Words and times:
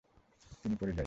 তিনি 0.63 0.75
পড়ে 0.75 0.91
যাই। 0.91 0.99